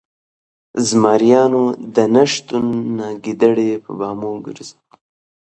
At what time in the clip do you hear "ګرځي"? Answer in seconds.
4.45-4.77